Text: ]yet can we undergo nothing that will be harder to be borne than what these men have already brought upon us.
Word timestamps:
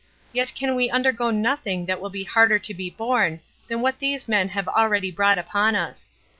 ]yet 0.33 0.51
can 0.55 0.73
we 0.73 0.89
undergo 0.89 1.29
nothing 1.29 1.85
that 1.85 2.01
will 2.01 2.09
be 2.09 2.23
harder 2.23 2.57
to 2.57 2.73
be 2.73 2.89
borne 2.89 3.39
than 3.67 3.81
what 3.81 3.99
these 3.99 4.27
men 4.27 4.47
have 4.49 4.67
already 4.67 5.11
brought 5.11 5.37
upon 5.37 5.75
us. 5.75 6.11